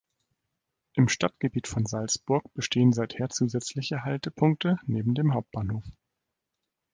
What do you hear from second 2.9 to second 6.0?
seither zusätzliche Haltepunkte neben dem Hauptbahnhof.